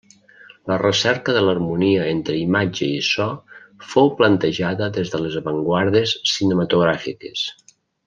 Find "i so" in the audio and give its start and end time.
2.95-3.29